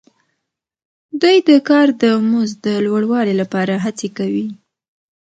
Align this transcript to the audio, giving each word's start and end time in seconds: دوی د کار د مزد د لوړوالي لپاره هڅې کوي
دوی 1.21 1.37
د 1.49 1.51
کار 1.69 1.87
د 2.01 2.03
مزد 2.29 2.57
د 2.67 2.69
لوړوالي 2.85 3.33
لپاره 3.41 3.73
هڅې 3.85 4.07
کوي 4.17 4.47